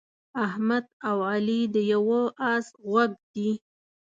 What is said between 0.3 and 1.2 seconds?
احمد او